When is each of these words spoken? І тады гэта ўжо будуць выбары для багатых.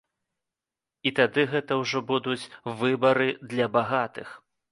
І 1.09 1.11
тады 1.19 1.43
гэта 1.51 1.77
ўжо 1.81 2.01
будуць 2.11 2.49
выбары 2.81 3.29
для 3.55 3.65
багатых. 3.79 4.35